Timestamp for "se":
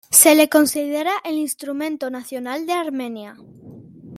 0.09-0.33